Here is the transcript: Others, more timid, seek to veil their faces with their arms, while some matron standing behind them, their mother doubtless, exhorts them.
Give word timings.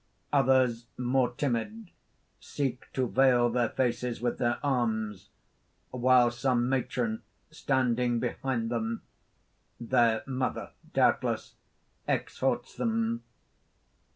Others, 0.33 0.87
more 0.97 1.29
timid, 1.29 1.91
seek 2.39 2.91
to 2.93 3.07
veil 3.07 3.51
their 3.51 3.69
faces 3.69 4.19
with 4.19 4.39
their 4.39 4.57
arms, 4.63 5.29
while 5.91 6.31
some 6.31 6.67
matron 6.67 7.21
standing 7.51 8.19
behind 8.19 8.71
them, 8.71 9.03
their 9.79 10.23
mother 10.25 10.71
doubtless, 10.93 11.53
exhorts 12.07 12.75
them. 12.75 13.21